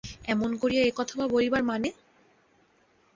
[0.25, 1.89] এমন করিয়া একথা বলিবার মানে?